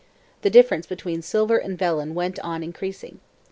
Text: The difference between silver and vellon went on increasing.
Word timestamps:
The 0.41 0.49
difference 0.49 0.87
between 0.87 1.21
silver 1.21 1.57
and 1.57 1.77
vellon 1.77 2.13
went 2.15 2.39
on 2.39 2.63
increasing. 2.63 3.19